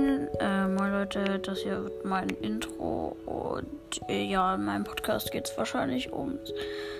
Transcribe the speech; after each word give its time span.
Moin, 0.00 0.28
äh, 0.40 0.66
moin 0.66 0.92
Leute, 0.92 1.38
das 1.40 1.58
hier 1.58 1.82
wird 1.84 2.06
mein 2.06 2.30
Intro 2.30 3.16
und 3.26 4.00
äh, 4.08 4.24
ja, 4.24 4.54
in 4.54 4.64
meinem 4.64 4.84
Podcast 4.84 5.30
geht 5.30 5.46
es 5.46 5.58
wahrscheinlich 5.58 6.10
ums 6.10 6.54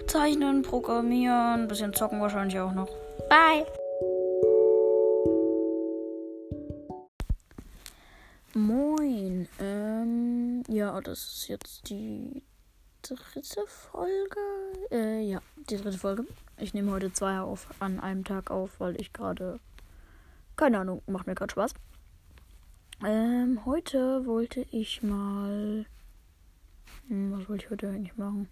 Zeichnen, 0.06 0.60
Programmieren, 0.60 1.66
bisschen 1.66 1.94
zocken 1.94 2.20
wahrscheinlich 2.20 2.60
auch 2.60 2.72
noch. 2.72 2.90
Bye! 3.30 3.64
Moin, 8.52 9.48
ähm, 9.60 10.62
ja, 10.68 11.00
das 11.00 11.20
ist 11.20 11.48
jetzt 11.48 11.88
die 11.88 12.42
dritte 13.00 13.64
Folge. 13.66 14.40
Äh, 14.90 15.22
ja, 15.22 15.40
die 15.70 15.78
dritte 15.78 15.96
Folge. 15.96 16.26
Ich 16.58 16.74
nehme 16.74 16.92
heute 16.92 17.10
zwei 17.14 17.40
auf, 17.40 17.66
an 17.78 17.98
einem 17.98 18.24
Tag 18.24 18.50
auf, 18.50 18.78
weil 18.78 19.00
ich 19.00 19.14
gerade, 19.14 19.58
keine 20.56 20.80
Ahnung, 20.80 21.00
macht 21.06 21.26
mir 21.26 21.34
gerade 21.34 21.52
Spaß. 21.52 21.72
Ähm, 23.02 23.64
heute 23.64 24.26
wollte 24.26 24.66
ich 24.70 25.02
mal. 25.02 25.86
Hm, 27.08 27.32
was 27.32 27.48
wollte 27.48 27.64
ich 27.64 27.70
heute 27.70 27.88
eigentlich 27.88 28.16
machen? 28.16 28.48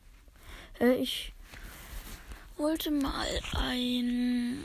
Äh, 0.80 0.95
ich 0.95 1.34
wollte 2.56 2.91
mal 2.91 3.27
ein. 3.59 4.65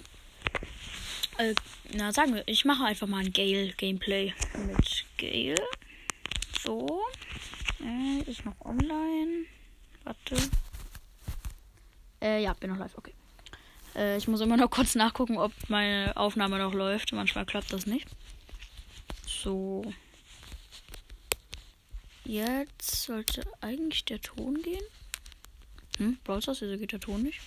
Äh, 1.37 1.53
na, 1.93 2.13
sagen 2.13 2.33
wir, 2.33 2.43
ich 2.45 2.63
mache 2.63 2.85
einfach 2.85 3.07
mal 3.07 3.25
ein 3.25 3.33
Gale-Gameplay 3.33 4.33
mit 4.67 5.05
Gale. 5.17 5.55
So. 6.63 7.01
Äh, 7.81 8.29
ist 8.29 8.45
noch 8.45 8.59
online. 8.61 9.45
Warte. 10.05 10.37
Äh, 12.21 12.41
ja, 12.41 12.53
bin 12.53 12.69
noch 12.69 12.77
live, 12.77 12.97
okay. 12.97 13.13
Äh, 13.97 14.15
ich 14.15 14.29
muss 14.29 14.39
immer 14.39 14.55
noch 14.55 14.69
kurz 14.69 14.95
nachgucken, 14.95 15.37
ob 15.37 15.51
meine 15.67 16.15
Aufnahme 16.15 16.57
noch 16.57 16.73
läuft. 16.73 17.11
Manchmal 17.11 17.45
klappt 17.45 17.73
das 17.73 17.85
nicht. 17.85 18.07
So. 19.43 19.83
Jetzt 22.23 23.03
sollte 23.03 23.43
eigentlich 23.59 24.05
der 24.05 24.21
Ton 24.21 24.61
gehen. 24.61 24.85
Hm, 25.97 26.17
Brawl 26.23 26.41
Stars, 26.41 26.61
wieso 26.61 26.77
geht 26.77 26.93
der 26.93 27.01
Ton 27.01 27.23
nicht? 27.23 27.41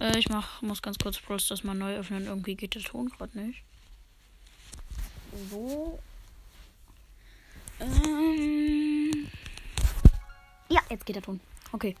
Äh, 0.00 0.18
ich 0.18 0.30
mach, 0.30 0.62
muss 0.62 0.80
ganz 0.80 0.96
kurz 0.96 1.18
Brawl 1.18 1.38
Stars 1.38 1.62
mal 1.62 1.74
neu 1.74 1.96
öffnen. 1.96 2.24
Irgendwie 2.24 2.54
geht 2.54 2.74
der 2.74 2.82
Ton 2.82 3.10
gerade 3.10 3.38
nicht. 3.38 3.62
So. 5.50 5.98
Ähm. 7.80 9.28
Ja, 10.70 10.80
jetzt 10.88 11.04
geht 11.04 11.16
der 11.16 11.22
Ton. 11.22 11.40
Okay. 11.72 11.94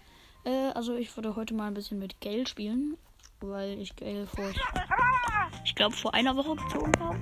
Äh, 0.44 0.70
also 0.70 0.96
ich 0.96 1.14
würde 1.14 1.36
heute 1.36 1.52
mal 1.52 1.66
ein 1.66 1.74
bisschen 1.74 1.98
mit 1.98 2.22
Gale 2.22 2.46
spielen, 2.46 2.96
weil 3.40 3.78
ich 3.78 3.94
Gale 3.96 4.26
vor 4.26 4.44
ich 5.64 5.74
glaube, 5.74 5.94
vor 5.94 6.14
einer 6.14 6.36
Woche 6.36 6.56
gezogen 6.56 6.92
habe. 7.00 7.18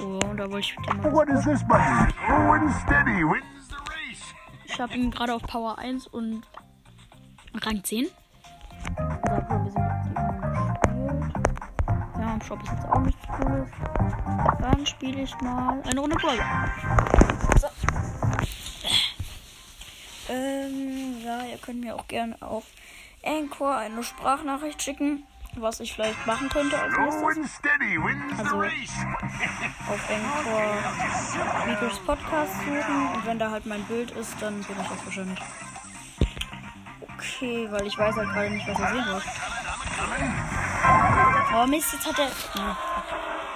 Oh, 0.00 0.20
da 0.36 0.50
wollte 0.50 0.68
ich 0.68 0.76
mit 0.78 0.88
dem 0.88 1.12
What 1.12 1.28
is 1.28 1.44
this 1.44 1.66
button? 1.66 2.12
Oh, 2.28 2.68
steady 2.82 3.24
wins 3.24 3.68
the 3.68 3.76
race. 3.76 4.34
Ich 4.64 4.80
habe 4.80 4.94
ihn 4.94 5.10
gerade 5.10 5.34
auf 5.34 5.42
Power 5.42 5.78
1 5.78 6.06
und 6.08 6.42
Rang 7.54 7.82
10. 7.82 8.08
Also 8.96 9.32
hab 9.32 9.50
ein 9.50 9.64
bisschen 9.64 9.82
mit 9.82 10.06
ihm 10.06 10.40
gespielt. 10.40 11.44
Ja, 12.18 12.34
im 12.34 12.42
Shop 12.42 12.62
ist 12.62 12.72
jetzt 12.72 12.86
auch 12.86 13.00
nichts 13.00 13.26
Cooles. 13.28 13.70
Dann 14.60 14.86
spiele 14.86 15.22
ich 15.22 15.40
mal 15.40 15.82
eine 15.82 16.00
Runde 16.00 16.16
Brawl. 16.16 16.38
So. 17.60 17.68
Ähm, 20.28 21.22
ja, 21.24 21.44
ihr 21.44 21.58
könnt 21.58 21.80
mir 21.80 21.94
auch 21.94 22.08
gerne 22.08 22.36
auf 22.40 22.64
Anchor 23.24 23.76
eine 23.76 24.02
Sprachnachricht 24.02 24.82
schicken 24.82 25.24
was 25.56 25.80
ich 25.80 25.92
vielleicht 25.92 26.26
machen 26.26 26.48
könnte 26.48 26.78
als 26.78 26.96
nächstes. 26.96 27.60
Also 28.38 28.62
auf 28.62 30.10
Anchor 30.10 31.66
Mikros 31.66 31.98
Podcast 32.00 32.52
suchen 32.54 33.14
und 33.14 33.26
wenn 33.26 33.38
da 33.38 33.50
halt 33.50 33.66
mein 33.66 33.82
Bild 33.84 34.10
ist, 34.12 34.34
dann 34.40 34.62
bin 34.62 34.76
ich 34.80 34.88
das 34.88 35.04
wahrscheinlich. 35.04 35.38
Okay, 37.14 37.68
weil 37.70 37.86
ich 37.86 37.96
weiß 37.96 38.16
halt 38.16 38.28
gerade 38.30 38.50
nicht, 38.50 38.66
was 38.66 38.78
er 38.78 38.92
sehen 38.92 39.06
wird. 39.06 39.22
Oh 41.56 41.66
Mist, 41.66 41.92
jetzt 41.92 42.06
hat 42.06 42.18
er. 42.18 42.30
Ja. 42.60 42.76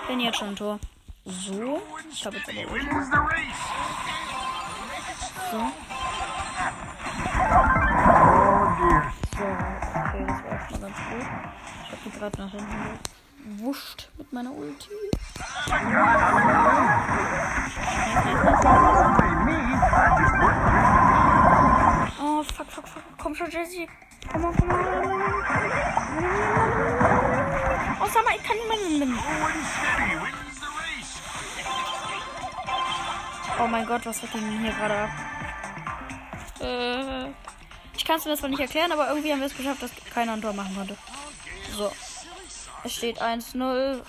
Bin 0.06 0.20
jetzt 0.20 0.38
schon 0.38 0.48
ein 0.48 0.56
Tor. 0.56 0.78
So. 1.24 1.82
Ich 2.10 2.24
habe 2.24 2.36
jetzt 2.36 2.48
aber. 2.48 2.58
So, 5.50 5.72
gerade 12.18 12.42
nach 12.42 12.50
hinten 12.50 12.98
gewuscht 13.44 14.08
mit 14.18 14.32
meiner 14.32 14.52
Ulti. 14.52 14.88
Oh, 22.20 22.42
fuck, 22.42 22.70
fuck, 22.70 22.88
fuck. 22.88 23.02
Komm 23.18 23.34
schon, 23.34 23.50
Jesse. 23.50 23.86
Komm 24.32 24.44
on, 24.44 24.56
komm 24.56 24.70
on. 24.70 24.82
Oh, 28.00 28.06
sag 28.12 28.24
mal, 28.24 28.34
ich 28.36 28.42
kann 28.42 28.56
niemanden. 28.56 29.18
Oh 33.60 33.66
mein 33.66 33.86
Gott, 33.86 34.06
was 34.06 34.22
hat 34.22 34.34
denn 34.34 34.60
hier 34.60 34.72
gerade 34.72 34.94
ab? 34.94 35.10
Äh, 36.60 37.26
ich 37.96 38.04
kann 38.04 38.16
es 38.16 38.24
mir 38.24 38.36
zwar 38.36 38.48
nicht 38.50 38.60
erklären, 38.60 38.92
aber 38.92 39.08
irgendwie 39.08 39.32
haben 39.32 39.40
wir 39.40 39.46
es 39.46 39.56
geschafft, 39.56 39.82
dass 39.82 39.90
keiner 40.12 40.34
ein 40.34 40.42
Tor 40.42 40.52
machen 40.52 40.74
konnte. 40.76 40.96
So. 41.78 41.92
Es 42.82 42.96
steht 42.96 43.22
1-0. 43.22 44.02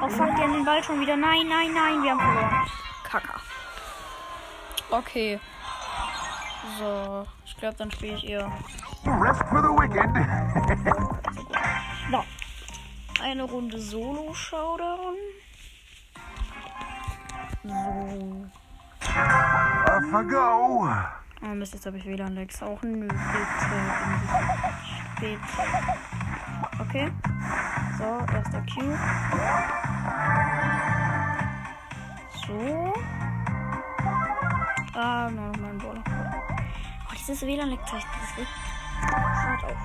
Oh 0.00 0.08
fuck, 0.08 0.36
die 0.36 0.42
haben 0.42 0.52
den 0.52 0.64
Ball 0.64 0.84
schon 0.84 1.00
wieder. 1.00 1.16
Nein, 1.16 1.48
nein, 1.48 1.72
nein, 1.74 2.00
wir 2.04 2.12
haben 2.12 2.20
verloren. 2.20 2.70
Kacker. 3.02 3.40
Okay. 4.90 5.40
So, 6.78 7.26
ich 7.44 7.56
glaube, 7.56 7.74
dann 7.76 7.90
spiele 7.90 8.14
ich 8.14 8.28
eher. 8.28 8.52
Rest 9.04 9.42
for 9.48 9.60
the 9.60 9.68
wicked. 9.68 10.08
So. 12.12 12.24
Eine 13.20 13.42
Runde 13.42 13.80
Solo-Showdown. 13.80 15.16
So. 17.64 18.50
Go. 20.10 20.88
Oh 21.42 21.54
Mist, 21.54 21.74
jetzt 21.74 21.84
habe 21.84 21.98
ich 21.98 22.06
wieder 22.06 22.30
Lex. 22.30 22.62
Auch 22.62 22.80
nö, 22.82 23.06
bitte. 23.06 23.18
Bitte. 25.20 25.38
Okay. 26.80 27.12
So, 27.98 28.04
erster 28.34 28.62
Q. 28.62 28.80
So. 32.46 32.94
Ah, 34.94 35.28
noch 35.30 35.56
mein 35.58 35.78
Ball. 35.78 36.02
Oh, 36.08 37.12
dieses 37.14 37.42
WLAN-Leck-Zeichen, 37.42 38.08
das 38.20 38.38
regt 38.38 38.48
hart 39.02 39.64
auf. 39.64 39.76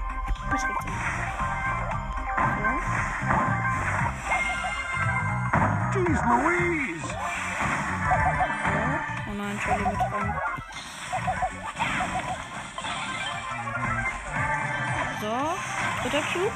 Mich 0.52 0.64
regt 0.64 0.84
So. 5.94 6.00
Jeez 6.00 6.22
Louise. 6.24 7.14
Oh 9.34 9.36
nein, 9.36 9.60
Charlie 9.66 9.86
mit 9.86 9.98
dran. 9.98 10.36
So, 15.22 16.04
dritter 16.04 16.22
Cube. 16.32 16.52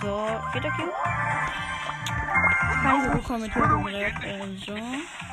So, 0.00 0.40
vierter 0.50 0.70
Cube. 0.70 0.92
Ich 2.72 3.04
so 3.04 3.10
gut 3.10 3.24
kommentieren 3.24 3.86
direkt. 3.86 4.24
Äh, 4.24 4.40
so. 4.66 5.25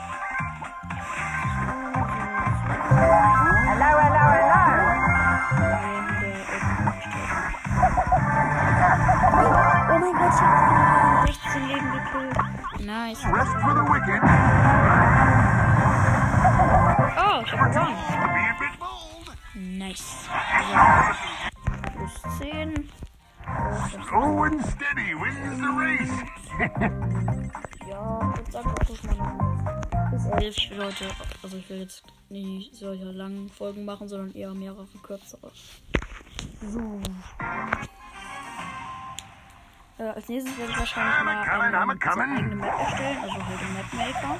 Mein 10.03 10.13
Gott, 10.13 10.33
ich 10.33 10.41
hab 10.41 11.27
16 11.27 11.67
Leben 11.67 11.91
gekillt. 11.91 12.37
Nice. 12.85 13.23
Rest 13.25 13.55
for 13.61 13.73
the 13.73 13.83
wicked. 13.87 14.21
Oh, 17.15 17.41
ich 17.45 17.51
hab 17.53 17.71
gewonnen. 17.71 17.95
Nice. 19.77 20.27
So. 20.59 20.75
Plus 21.93 22.39
10. 22.39 22.89
Slow 24.09 24.43
and 24.43 24.61
steady 24.65 25.13
wins 25.15 25.59
the 25.59 25.71
race. 25.77 26.23
Ja, 27.89 28.33
sagen, 28.49 28.69
wir 28.69 28.85
pushen 28.85 29.17
mal 29.17 29.81
bis 30.11 30.25
11. 30.25 30.57
Ich 30.57 30.69
will 30.71 30.85
heute, 30.85 31.05
also 31.43 31.57
ich 31.57 31.69
will 31.69 31.79
jetzt 31.79 32.03
nicht 32.29 32.75
solche 32.75 33.03
langen 33.03 33.49
Folgen 33.49 33.85
machen, 33.85 34.07
sondern 34.07 34.33
eher 34.33 34.53
mehrere 34.53 34.87
kürzere. 35.03 35.51
So. 36.61 37.01
Äh, 39.99 40.03
als 40.03 40.27
nächstes 40.27 40.57
werde 40.57 40.71
ich 40.71 40.79
wahrscheinlich 40.79 41.23
mal 41.23 41.45
coming, 41.45 42.25
eine, 42.25 42.37
eigene 42.37 42.55
Map 42.55 42.79
erstellen, 42.79 43.17
also 43.21 43.45
halt 43.45 43.61
den 43.61 43.73
Mapmaker. 43.73 44.39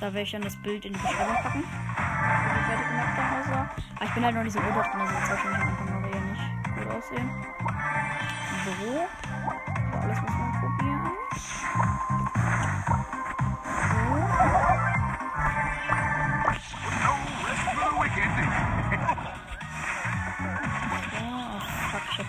Da 0.00 0.06
werde 0.06 0.20
ich 0.20 0.32
dann 0.32 0.42
das 0.42 0.56
Bild 0.62 0.84
in 0.86 0.92
die 0.94 0.98
Beschreibung 0.98 1.34
packen. 1.34 1.62
Wie 1.62 2.58
die 2.58 2.64
fertige 2.64 2.94
Map 2.94 3.16
dann. 3.16 3.68
Aber 3.96 4.04
ich 4.04 4.14
bin 4.14 4.24
halt 4.24 4.34
noch 4.34 4.42
nicht 4.42 4.52
so 4.52 4.60
gut 4.60 4.74
drin, 4.74 5.00
also 5.00 5.14
wird 5.14 5.30
wahrscheinlich 5.30 5.60
am 5.60 5.68
Anfang 5.68 6.02
noch 6.02 6.08
eher 6.10 6.20
nicht 6.20 6.42
gut 6.74 6.94
aussehen. 6.94 7.30
So, 8.64 9.98
alles 10.00 10.20
muss 10.22 10.30
man 10.30 10.52
probieren. 10.60 11.23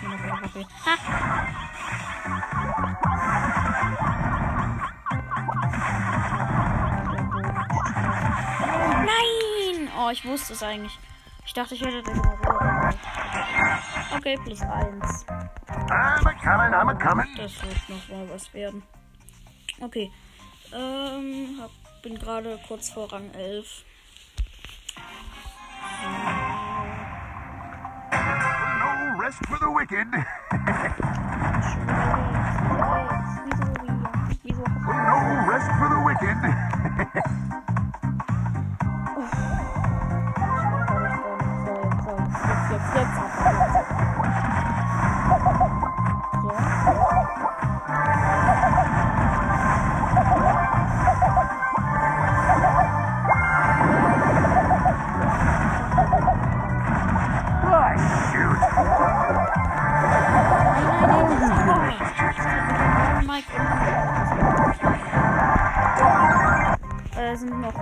Ha! 0.06 0.96
Nein! 9.04 9.88
Oh, 9.98 10.10
ich 10.10 10.24
wusste 10.24 10.52
es 10.52 10.62
eigentlich. 10.62 10.98
Ich 11.44 11.52
dachte, 11.54 11.74
ich 11.74 11.80
hätte 11.80 12.02
den 12.02 12.20
Okay, 14.16 14.38
plus 14.44 14.60
eins. 14.62 15.26
I'm 15.68 16.26
a 16.26 16.32
coming, 16.42 16.74
I'm 16.74 16.88
a 16.88 16.94
coming. 16.94 17.34
Das 17.36 17.62
wird 17.62 17.88
noch 17.88 18.08
mal 18.08 18.28
was 18.30 18.52
werden. 18.54 18.82
Okay. 19.80 20.10
Ähm, 20.72 21.58
hab, 21.60 21.70
bin 22.02 22.18
gerade 22.18 22.58
kurz 22.66 22.90
vor 22.90 23.12
Rang 23.12 23.30
11. 23.34 23.84
No 26.02 26.35
rest 29.26 29.44
for 29.46 29.58
the 29.58 29.68
wicked. 29.68 30.06
No 34.86 35.16
rest 35.48 35.70
for 35.78 35.88
the 35.88 36.00
wicked. 36.06 37.62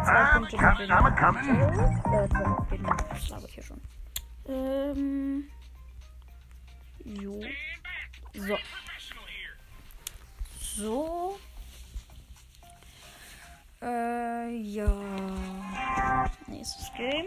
zwei 0.05 0.25
Punkte. 0.35 0.57
coming. 1.17 1.61
Äh, 1.61 2.29
zwei, 2.29 2.51
okay, 2.59 2.81
das 3.11 3.29
labert 3.29 3.51
hier 3.51 3.63
schon. 3.63 3.81
Ähm. 4.49 5.51
Jo. 7.05 7.41
So. 8.35 8.59
So. 10.61 11.39
Äh, 13.83 14.51
ja. 14.57 14.87
Nächstes 16.47 16.91
Game. 16.97 17.27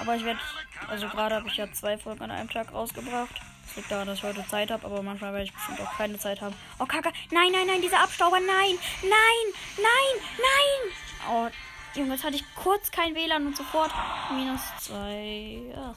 Aber 0.00 0.16
ich 0.16 0.24
werde, 0.24 0.40
also 0.88 1.08
gerade 1.08 1.36
habe 1.36 1.48
ich 1.48 1.56
ja 1.56 1.70
zwei 1.72 1.96
Folgen 1.96 2.22
an 2.22 2.30
einem 2.30 2.50
Tag 2.50 2.72
rausgebracht. 2.72 3.40
Das 3.66 3.76
liegt 3.76 3.90
daran, 3.90 4.06
dass 4.06 4.18
ich 4.18 4.24
heute 4.24 4.46
Zeit 4.46 4.70
habe, 4.70 4.84
aber 4.84 5.02
manchmal 5.02 5.32
werde 5.32 5.44
ich 5.44 5.52
bestimmt 5.52 5.80
auch 5.80 5.96
keine 5.96 6.18
Zeit 6.18 6.40
haben. 6.40 6.54
Oh, 6.78 6.86
Kacke. 6.86 7.12
Nein, 7.30 7.52
nein, 7.52 7.66
nein, 7.66 7.80
dieser 7.80 8.00
Abstauber. 8.00 8.38
Nein, 8.38 8.78
nein, 9.02 9.54
nein, 9.76 10.22
nein. 10.36 10.92
Oh, 11.30 11.48
Junge, 11.94 12.14
jetzt 12.14 12.24
hatte 12.24 12.36
ich 12.36 12.44
kurz 12.54 12.90
kein 12.90 13.14
WLAN 13.14 13.46
und 13.46 13.56
sofort 13.56 13.92
minus 14.34 14.60
zwei. 14.80 15.60
Ach. 15.76 15.94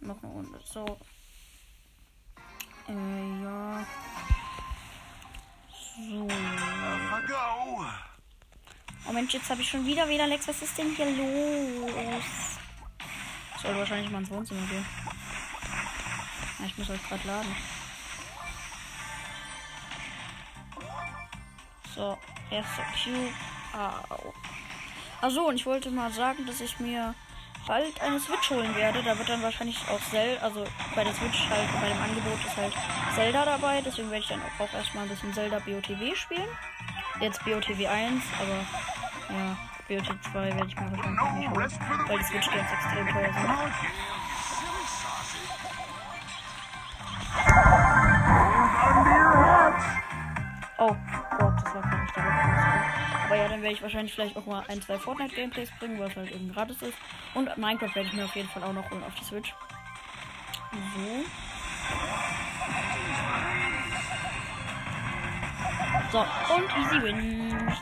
Noch 0.00 0.22
eine 0.22 0.32
Runde. 0.32 0.60
So. 0.64 0.84
Äh, 2.88 3.42
ja. 3.42 3.86
So. 5.96 6.28
Oh 9.08 9.12
Mensch, 9.12 9.34
jetzt 9.34 9.50
habe 9.50 9.60
ich 9.60 9.68
schon 9.68 9.84
wieder 9.84 10.08
wieder 10.08 10.26
Lex. 10.26 10.48
Was 10.48 10.62
ist 10.62 10.76
denn 10.78 10.94
hier 10.96 11.06
los? 11.06 12.24
Soll 13.62 13.76
wahrscheinlich 13.76 14.10
mal 14.10 14.18
ins 14.18 14.30
Wohnzimmer 14.30 14.66
gehen. 14.66 14.84
Ja, 16.58 16.66
ich 16.66 16.76
muss 16.76 16.90
euch 16.90 17.08
gerade 17.08 17.26
laden. 17.26 17.56
So, 21.94 22.18
erster 22.50 22.84
Cube. 23.02 23.32
Au. 23.74 24.34
Achso, 25.20 25.42
und 25.42 25.54
ich 25.54 25.66
wollte 25.66 25.90
mal 25.90 26.12
sagen, 26.12 26.44
dass 26.46 26.60
ich 26.60 26.80
mir 26.80 27.14
bald 27.66 28.00
eine 28.00 28.18
Switch 28.18 28.50
holen 28.50 28.74
werde. 28.74 29.02
Da 29.02 29.16
wird 29.16 29.28
dann 29.28 29.42
wahrscheinlich 29.42 29.78
auch 29.88 30.00
Zelda, 30.10 30.42
also 30.42 30.66
bei 30.96 31.04
der 31.04 31.14
Switch 31.14 31.48
halt, 31.48 31.68
bei 31.80 31.88
dem 31.88 32.02
Angebot 32.02 32.44
ist 32.44 32.56
halt 32.56 32.74
Zelda 33.14 33.44
dabei. 33.44 33.80
Deswegen 33.80 34.10
werde 34.10 34.24
ich 34.24 34.28
dann 34.28 34.42
auch, 34.42 34.64
auch 34.64 34.72
erstmal 34.72 35.04
ein 35.04 35.10
bisschen 35.10 35.32
Zelda 35.32 35.60
BOTW 35.60 36.16
spielen. 36.16 36.48
Jetzt 37.20 37.44
BOTW 37.44 37.86
1, 37.86 38.24
aber 38.40 39.36
ja, 39.36 39.56
BOTW 39.88 40.20
2 40.32 40.54
werde 40.54 40.66
ich 40.66 40.76
mir 40.76 40.90
wahrscheinlich 40.90 41.34
nicht 41.34 41.50
holen. 41.50 42.08
Weil 42.08 42.18
die. 42.18 42.24
Switch 42.24 42.50
Games 42.50 42.72
extrem 42.72 43.08
teuer 43.08 43.32
sind. 43.32 43.50
Oh 50.78 50.96
Gott, 51.38 51.54
das 51.62 51.74
war 51.74 51.82
gar 51.82 52.02
nicht 52.02 52.16
der. 52.16 52.22
Aber 53.26 53.36
ja, 53.36 53.48
dann 53.48 53.62
werde 53.62 53.74
ich 53.74 53.82
wahrscheinlich 53.82 54.14
vielleicht 54.14 54.36
auch 54.36 54.46
mal 54.46 54.64
ein, 54.68 54.82
zwei 54.82 54.98
Fortnite-Gameplays 54.98 55.70
bringen, 55.78 55.98
was 55.98 56.14
halt 56.16 56.30
eben 56.32 56.52
gratis 56.52 56.82
ist. 56.82 56.98
Und 57.34 57.56
Minecraft 57.56 57.94
werde 57.94 58.08
ich 58.08 58.12
mir 58.12 58.24
auf 58.24 58.36
jeden 58.36 58.48
Fall 58.48 58.62
auch 58.62 58.72
noch 58.72 58.90
holen 58.90 59.02
auf 59.04 59.14
die 59.14 59.24
Switch. 59.24 59.54
So. 60.72 61.24
So, 66.12 66.18
und 66.54 66.76
easy 66.76 67.02
win. 67.02 67.72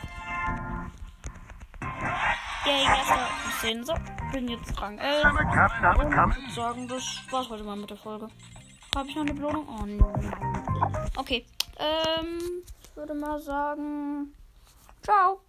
Yay, 2.71 2.85
erster 2.85 3.27
Szene. 3.59 3.83
So, 3.83 3.93
bin 4.31 4.47
jetzt 4.47 4.81
Rang 4.81 4.97
11. 4.97 5.25
I'm 5.25 5.37
a 5.37 5.43
coming, 5.43 6.13
I'm 6.13 6.31
a 6.31 6.37
Und 6.37 6.51
sagen, 6.53 6.87
das 6.87 7.03
war's 7.29 7.49
heute 7.49 7.63
mal 7.65 7.75
mit 7.75 7.89
der 7.89 7.97
Folge. 7.97 8.27
Habe 8.95 9.09
ich 9.09 9.15
noch 9.15 9.23
eine 9.23 9.33
Belohnung? 9.33 9.67
Oh 9.67 9.85
nein. 9.85 11.09
Okay. 11.17 11.45
Ähm, 11.77 12.63
ich 12.81 12.95
würde 12.95 13.13
mal 13.13 13.39
sagen. 13.39 14.33
Ciao. 15.01 15.41